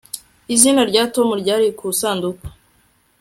Izina 0.53 0.81
rya 0.89 1.03
Tom 1.13 1.27
ryari 1.41 1.67
ku 1.77 1.85
gasanduku 1.89 2.45